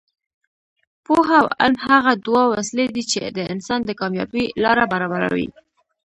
[1.05, 5.47] پوهه او علم هغه دوه وسلې دي چې د انسان د کامیابۍ لاره برابروي.